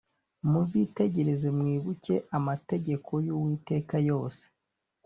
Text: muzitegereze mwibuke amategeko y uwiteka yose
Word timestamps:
muzitegereze 0.49 1.47
mwibuke 1.57 2.13
amategeko 2.37 3.11
y 3.25 3.29
uwiteka 3.35 3.95
yose 4.09 4.43